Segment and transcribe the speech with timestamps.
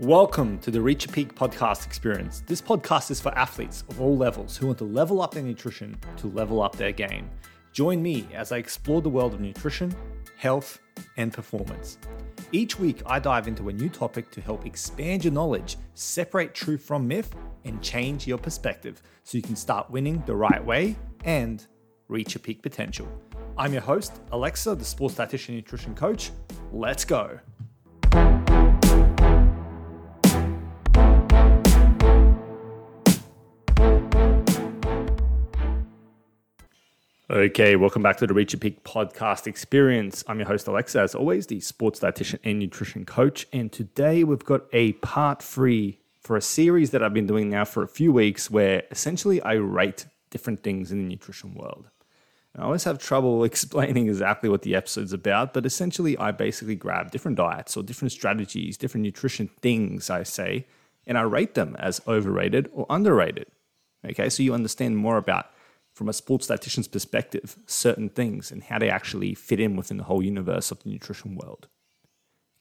[0.00, 2.44] Welcome to the Reach Your Peak podcast experience.
[2.46, 5.98] This podcast is for athletes of all levels who want to level up their nutrition
[6.18, 7.28] to level up their game.
[7.72, 9.92] Join me as I explore the world of nutrition,
[10.36, 10.78] health,
[11.16, 11.98] and performance.
[12.52, 16.84] Each week, I dive into a new topic to help expand your knowledge, separate truth
[16.84, 17.34] from myth,
[17.64, 21.66] and change your perspective so you can start winning the right way and
[22.06, 23.08] reach your peak potential.
[23.56, 26.30] I'm your host, Alexa, the sports dietitian nutrition coach.
[26.70, 27.40] Let's go.
[37.30, 40.24] Okay, welcome back to the Reach Your Peak podcast experience.
[40.28, 43.46] I'm your host, Alexa, as always, the sports dietitian and nutrition coach.
[43.52, 47.66] And today we've got a part three for a series that I've been doing now
[47.66, 51.90] for a few weeks where essentially I rate different things in the nutrition world.
[52.56, 57.10] I always have trouble explaining exactly what the episode's about, but essentially I basically grab
[57.10, 60.64] different diets or different strategies, different nutrition things, I say,
[61.06, 63.48] and I rate them as overrated or underrated.
[64.02, 65.50] Okay, so you understand more about
[65.98, 70.04] from a sports dietitian's perspective, certain things and how they actually fit in within the
[70.04, 71.66] whole universe of the nutrition world.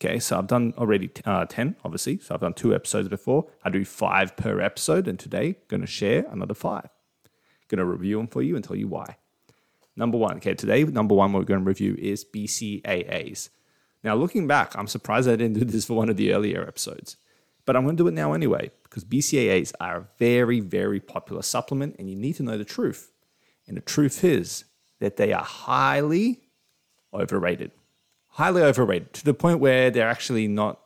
[0.00, 2.18] Okay, so I've done already uh, 10, obviously.
[2.18, 3.46] So I've done two episodes before.
[3.62, 6.88] I do five per episode, and today going to share another five.
[7.68, 9.18] Going to review them for you and tell you why.
[9.96, 13.50] Number one, okay, today, number one, we're going to review is BCAAs.
[14.02, 17.18] Now, looking back, I'm surprised I didn't do this for one of the earlier episodes,
[17.66, 21.42] but I'm going to do it now anyway because BCAAs are a very, very popular
[21.42, 23.12] supplement, and you need to know the truth.
[23.66, 24.64] And the truth is
[25.00, 26.40] that they are highly
[27.12, 27.72] overrated.
[28.28, 30.80] Highly overrated to the point where they're actually not,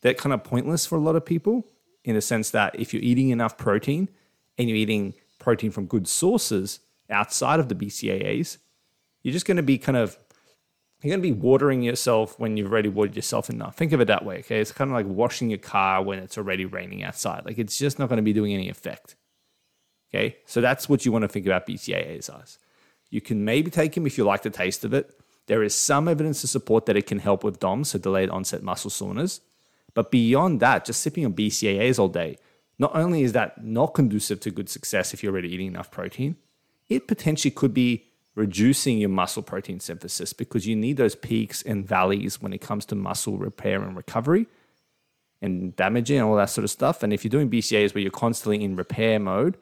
[0.00, 1.66] they're kind of pointless for a lot of people
[2.04, 4.08] in the sense that if you're eating enough protein
[4.56, 8.58] and you're eating protein from good sources outside of the BCAAs,
[9.22, 10.18] you're just going to be kind of,
[11.02, 13.76] you're going to be watering yourself when you've already watered yourself enough.
[13.76, 14.60] Think of it that way, okay?
[14.60, 17.44] It's kind of like washing your car when it's already raining outside.
[17.44, 19.16] Like it's just not going to be doing any effect.
[20.12, 22.58] Okay, so that's what you want to think about BCAAs as.
[23.10, 25.18] You can maybe take them if you like the taste of it.
[25.46, 28.62] There is some evidence to support that it can help with DOMS, so delayed onset
[28.62, 29.40] muscle soreness.
[29.94, 32.38] But beyond that, just sipping on BCAAs all day,
[32.78, 36.36] not only is that not conducive to good success if you're already eating enough protein,
[36.88, 38.04] it potentially could be
[38.34, 42.86] reducing your muscle protein synthesis because you need those peaks and valleys when it comes
[42.86, 44.46] to muscle repair and recovery
[45.42, 47.02] and damaging and all that sort of stuff.
[47.02, 49.56] And if you're doing BCAAs where you're constantly in repair mode,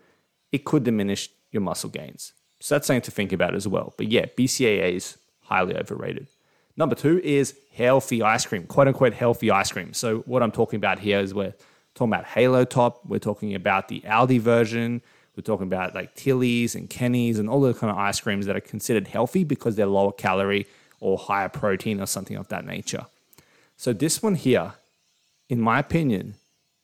[0.53, 2.33] it could diminish your muscle gains.
[2.61, 3.95] So that's something to think about as well.
[3.97, 6.27] But yeah, BCAA is highly overrated.
[6.77, 9.93] Number two is healthy ice cream, quote unquote healthy ice cream.
[9.93, 11.55] So what I'm talking about here is we're
[11.95, 15.03] talking about Halo Top, we're talking about the Aldi version,
[15.37, 18.57] we're talking about like Tilly's and Kenny's and all the kind of ice creams that
[18.57, 20.67] are considered healthy because they're lower calorie
[21.01, 23.07] or higher protein or something of that nature.
[23.77, 24.75] So this one here,
[25.49, 26.35] in my opinion,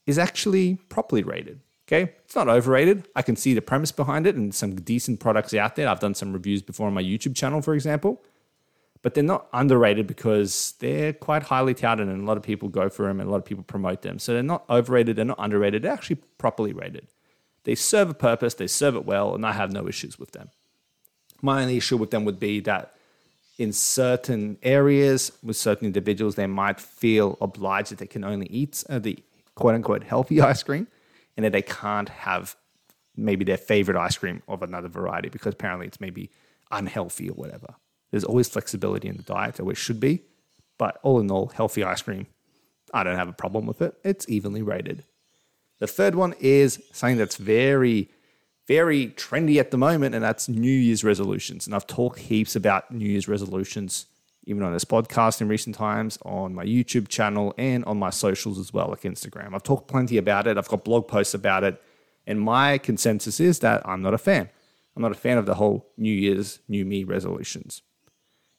[0.07, 1.61] is actually properly rated.
[1.95, 3.09] Okay, it's not overrated.
[3.15, 5.89] I can see the premise behind it and some decent products out there.
[5.89, 8.21] I've done some reviews before on my YouTube channel, for example,
[9.03, 12.89] but they're not underrated because they're quite highly touted and a lot of people go
[12.89, 14.19] for them and a lot of people promote them.
[14.19, 17.07] So they're not overrated, they're not underrated, they're actually properly rated.
[17.63, 20.51] They serve a purpose, they serve it well, and I have no issues with them.
[21.43, 22.95] My only issue with them would be that
[23.57, 28.83] in certain areas with certain individuals, they might feel obliged that they can only eat
[28.89, 29.23] the
[29.55, 30.89] quote unquote healthy ice cream
[31.37, 32.57] and that they can't have
[33.17, 36.31] maybe their favorite ice cream of another variety because apparently it's maybe
[36.71, 37.75] unhealthy or whatever.
[38.11, 40.23] There's always flexibility in the diet, always should be.
[40.79, 42.27] But all in all, healthy ice cream,
[42.93, 43.95] I don't have a problem with it.
[44.05, 45.05] It's evenly rated.
[45.79, 48.11] The third one is something that's very,
[48.67, 51.67] very trendy at the moment, and that's New Year's resolutions.
[51.67, 54.07] And I've talked heaps about New Year's resolutions
[54.47, 58.59] even on this podcast in recent times, on my YouTube channel, and on my socials
[58.59, 59.55] as well, like Instagram.
[59.55, 61.83] I've talked plenty about it, I've got blog posts about it,
[62.27, 64.51] and my consensus is that I'm not a fan.
[64.97, 67.83] I'm not a fan of the whole New Year's, New Me resolutions.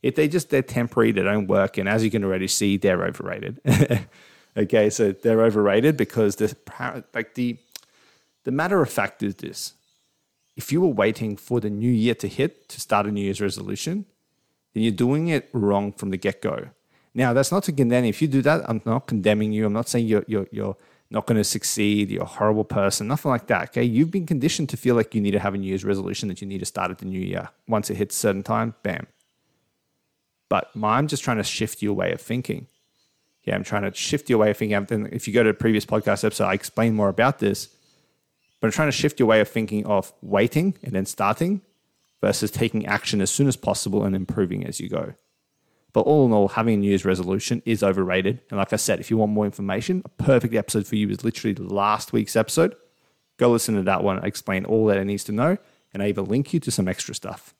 [0.01, 3.03] If they just, they're temporary, they don't work, and as you can already see, they're
[3.03, 3.59] overrated.
[4.57, 6.55] okay, so they're overrated because the,
[7.13, 7.57] like the,
[8.43, 9.73] the matter of fact is this.
[10.55, 13.41] If you were waiting for the new year to hit to start a New Year's
[13.41, 14.05] resolution,
[14.75, 16.67] then you're doing it wrong from the get go.
[17.13, 18.03] Now, that's not to condemn.
[18.03, 19.65] If you do that, I'm not condemning you.
[19.65, 20.75] I'm not saying you're, you're, you're
[21.09, 22.09] not going to succeed.
[22.09, 23.07] You're a horrible person.
[23.07, 23.69] Nothing like that.
[23.69, 23.85] Okay.
[23.85, 26.41] You've been conditioned to feel like you need to have a New Year's resolution that
[26.41, 27.49] you need to start at the new year.
[27.69, 29.07] Once it hits a certain time, bam.
[30.49, 32.67] But I'm just trying to shift your way of thinking.
[33.45, 35.07] Yeah, I'm trying to shift your way of thinking.
[35.13, 37.69] If you go to a previous podcast episode, I explain more about this.
[38.59, 41.61] But I'm trying to shift your way of thinking of waiting and then starting
[42.25, 45.13] versus taking action as soon as possible and improving as you go.
[45.93, 48.41] But all in all, having a New Year's resolution is overrated.
[48.49, 51.23] And like I said, if you want more information, a perfect episode for you is
[51.23, 52.75] literally last week's episode.
[53.37, 54.17] Go listen to that one.
[54.17, 55.59] I explain all that it needs to know,
[55.93, 57.53] and I even link you to some extra stuff.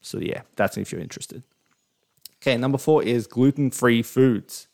[0.00, 1.44] So yeah, that's if you're interested.
[2.42, 4.66] Okay, number four is gluten-free foods.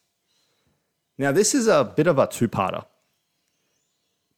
[1.19, 2.87] Now, this is a bit of a two-parter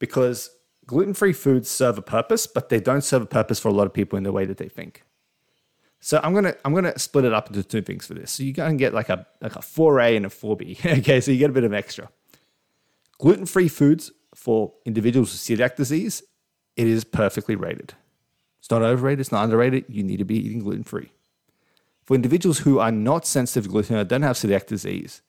[0.01, 0.51] because
[0.87, 3.93] gluten-free foods serve a purpose, but they don't serve a purpose for a lot of
[3.93, 5.03] people in the way that they think.
[6.01, 8.31] So I'm gonna I'm gonna split it up into two things for this.
[8.31, 10.99] So you go and get like a like a 4A and a 4B.
[10.99, 12.09] okay, so you get a bit of extra.
[13.19, 16.23] Gluten-free foods for individuals with celiac disease,
[16.77, 17.95] it is perfectly rated.
[18.61, 19.87] It's not overrated, it's not underrated.
[19.89, 21.11] You need to be eating gluten-free.
[22.05, 25.23] For individuals who are not sensitive to gluten or don't have celiac disease,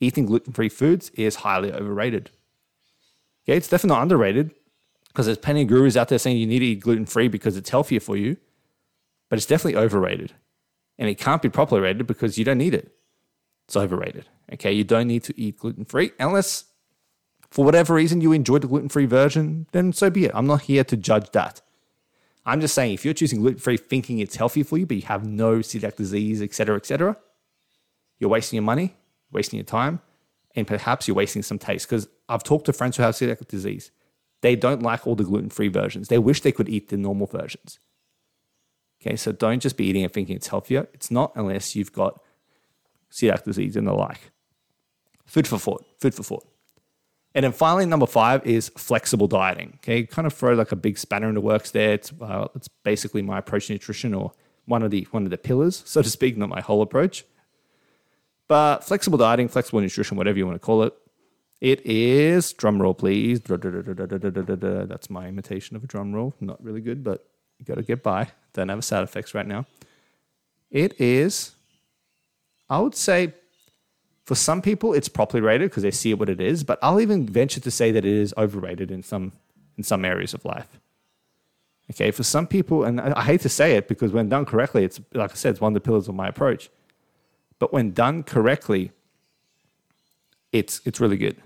[0.00, 2.30] eating gluten-free foods is highly overrated.
[3.44, 4.52] Okay, it's definitely not underrated
[5.16, 7.70] because there's plenty of gurus out there saying you need to eat gluten-free because it's
[7.70, 8.36] healthier for you
[9.28, 10.32] but it's definitely overrated.
[10.98, 12.92] And it can't be properly rated because you don't need it.
[13.66, 14.26] It's overrated.
[14.54, 16.64] Okay, you don't need to eat gluten free unless
[17.50, 20.32] for whatever reason you enjoy the gluten free version, then so be it.
[20.34, 21.60] I'm not here to judge that.
[22.44, 25.02] I'm just saying if you're choosing gluten free thinking it's healthy for you, but you
[25.02, 27.16] have no celiac disease, etc., etc.,
[28.18, 28.94] you're wasting your money,
[29.32, 30.00] wasting your time,
[30.54, 31.88] and perhaps you're wasting some taste.
[31.88, 33.90] Because I've talked to friends who have celiac disease.
[34.42, 36.08] They don't like all the gluten free versions.
[36.08, 37.78] They wish they could eat the normal versions.
[39.00, 40.88] Okay, so don't just be eating and thinking it's healthier.
[40.92, 42.20] It's not unless you've got
[43.10, 44.30] celiac disease and the like.
[45.26, 46.46] Food for thought, food for thought.
[47.34, 49.74] And then finally, number five is flexible dieting.
[49.76, 51.92] Okay, kind of throw like a big spanner in the works there.
[51.92, 54.32] It's uh, it's basically my approach to nutrition or
[54.64, 57.24] one of the one of the pillars, so to speak, not my whole approach.
[58.48, 60.94] But flexible dieting, flexible nutrition, whatever you want to call it,
[61.60, 63.40] it is drum roll, please.
[63.40, 66.34] That's my imitation of a drum roll.
[66.40, 67.26] Not really good, but
[67.58, 68.28] you got to get by.
[68.52, 69.66] Don't have a sound effects right now.
[70.70, 71.52] It is,
[72.68, 73.32] I would say,
[74.24, 76.64] for some people, it's properly rated because they see what it is.
[76.64, 79.32] But I'll even venture to say that it is overrated in some
[79.78, 80.80] in some areas of life.
[81.90, 85.00] Okay, for some people, and I hate to say it because when done correctly, it's
[85.14, 86.68] like I said, it's one of the pillars of my approach.
[87.58, 88.90] But when done correctly,
[90.52, 91.40] it's it's really good.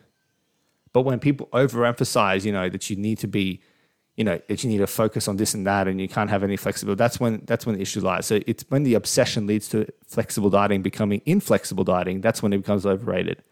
[0.93, 3.61] But when people overemphasize, you know, that you need to be
[4.17, 6.43] you know that you need to focus on this and that and you can't have
[6.43, 8.27] any flexibility that's when that's when the issue lies.
[8.27, 12.59] So it's when the obsession leads to flexible dieting becoming inflexible dieting that's when it
[12.59, 13.43] becomes overrated.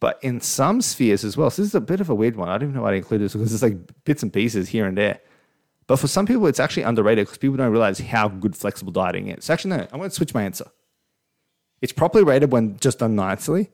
[0.00, 2.48] But in some spheres as well so this is a bit of a weird one.
[2.48, 4.86] I don't even know why i include this because it's like bits and pieces here
[4.86, 5.20] and there.
[5.86, 9.28] But for some people it's actually underrated because people don't realize how good flexible dieting
[9.28, 9.48] is.
[9.48, 10.66] Actually no i'm going to switch my answer.
[11.82, 13.70] It's properly rated when just done nicely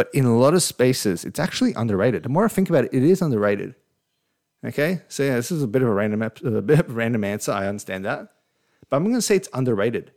[0.00, 2.94] but in a lot of spaces it's actually underrated the more i think about it
[2.98, 3.74] it is underrated
[4.64, 6.30] Okay, so yeah, this is a bit of a random, a
[6.60, 7.50] bit of a random answer.
[7.52, 8.28] I understand that,
[8.88, 10.12] but I'm going to say it's underrated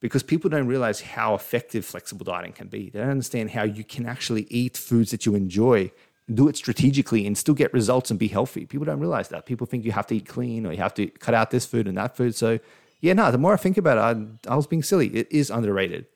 [0.00, 2.90] because people don't realize how effective flexible dieting can be.
[2.90, 5.90] They don't understand how you can actually eat foods that you enjoy,
[6.32, 8.66] do it strategically, and still get results and be healthy.
[8.66, 9.46] People don't realize that.
[9.46, 11.88] People think you have to eat clean or you have to cut out this food
[11.88, 12.34] and that food.
[12.34, 12.58] So
[13.00, 13.30] yeah, no.
[13.30, 15.08] The more I think about it, I, I was being silly.
[15.08, 16.06] It is underrated.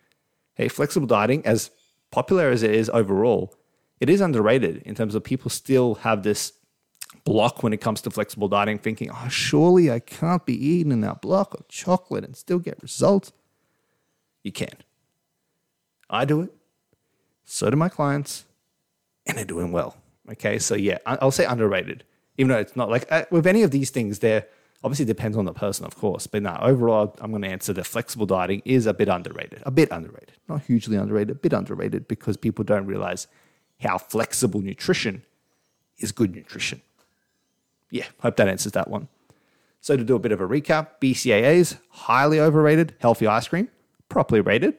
[0.57, 1.71] Hey, flexible dieting, as
[2.13, 3.55] popular as it is overall,
[3.99, 6.53] it is underrated in terms of people still have this
[7.25, 11.01] block when it comes to flexible dieting, thinking, oh, surely I can't be eating in
[11.01, 13.33] that block of chocolate and still get results.
[14.43, 14.75] You can.
[16.09, 16.53] I do it.
[17.45, 18.45] So do my clients,
[19.27, 19.97] and they're doing well.
[20.31, 22.05] Okay, so yeah, I'll say underrated,
[22.39, 24.47] even though it's not like uh, with any of these things, there
[24.85, 26.27] obviously depends on the person, of course.
[26.27, 29.71] But now, overall, I'm going to answer that flexible dieting is a bit underrated, a
[29.71, 33.27] bit underrated, not hugely underrated, a bit underrated because people don't realize
[33.81, 35.23] how flexible nutrition
[35.99, 36.81] is good nutrition
[37.93, 39.07] yeah, hope that answers that one.
[39.81, 43.69] So to do a bit of a recap, BCAAs, highly overrated, healthy ice cream,
[44.09, 44.75] properly rated.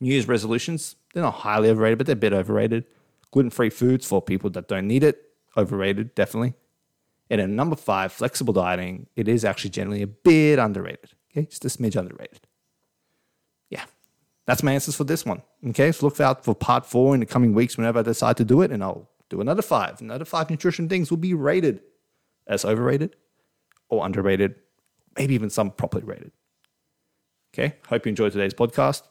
[0.00, 2.84] New Year's resolutions, they're not highly overrated, but they're a bit overrated.
[3.32, 6.54] Gluten-free foods for people that don't need it, overrated, definitely.
[7.28, 11.10] And then number five, flexible dieting, it is actually generally a bit underrated.
[11.30, 12.40] Okay, just a smidge underrated.
[13.68, 13.84] Yeah,
[14.46, 15.42] that's my answers for this one.
[15.68, 18.44] Okay, so look out for part four in the coming weeks whenever I decide to
[18.44, 20.00] do it, and I'll do another five.
[20.00, 21.80] Another five nutrition things will be rated
[22.46, 23.16] as overrated
[23.88, 24.54] or underrated,
[25.18, 26.30] maybe even some properly rated.
[27.52, 29.02] Okay, hope you enjoyed today's podcast.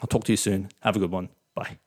[0.00, 0.68] I'll talk to you soon.
[0.80, 1.30] Have a good one.
[1.54, 1.78] Bye.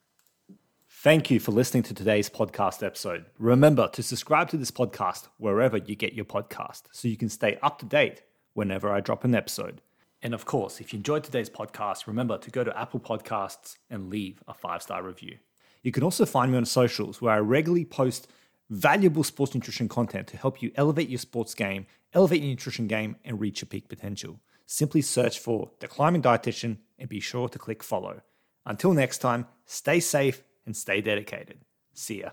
[1.03, 3.25] Thank you for listening to today's podcast episode.
[3.37, 7.59] Remember to subscribe to this podcast wherever you get your podcast so you can stay
[7.61, 8.21] up to date
[8.53, 9.81] whenever I drop an episode.
[10.21, 14.09] And of course, if you enjoyed today's podcast, remember to go to Apple Podcasts and
[14.09, 15.39] leave a five star review.
[15.81, 18.31] You can also find me on socials where I regularly post
[18.69, 23.17] valuable sports nutrition content to help you elevate your sports game, elevate your nutrition game,
[23.25, 24.39] and reach your peak potential.
[24.65, 28.21] Simply search for The Climbing Dietitian and be sure to click follow.
[28.65, 31.59] Until next time, stay safe and stay dedicated.
[31.93, 32.31] See ya.